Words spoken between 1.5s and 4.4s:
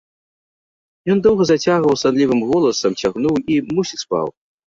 зацягнуў санлівым голасам, цягнуў і, мусіць, спаў.